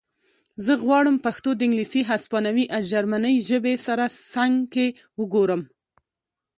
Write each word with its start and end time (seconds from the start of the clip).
زه 0.65 0.73
غواړم 0.83 1.15
پښتو 1.25 1.49
د 1.55 1.59
انګلیسي 1.67 2.01
هسپانوي 2.09 2.65
او 2.75 2.81
جرمنۍ 2.91 3.35
ژبې 3.49 3.75
سره 3.87 4.05
څنګ 4.33 4.55
کې 4.73 4.87
وګورم 5.19 5.61